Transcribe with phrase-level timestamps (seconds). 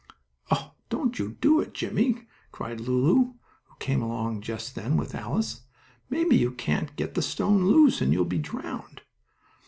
[0.49, 5.61] "Oh, don't you do it, Jimmie!" cried Lulu, who came along just then with Alice.
[6.09, 9.03] "Maybe you can't get the stone loose, and you'll be drowned!"